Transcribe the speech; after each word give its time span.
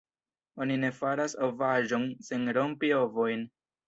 Oni 0.63 0.77
ne 0.83 0.89
faras 0.99 1.35
ovaĵon 1.47 2.07
sen 2.29 2.49
rompi 2.59 2.91
ovojn! 3.01 3.45